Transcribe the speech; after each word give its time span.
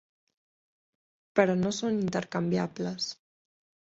Però 1.39 1.55
no 1.63 1.73
són 1.79 1.99
intercanviables. 2.05 3.11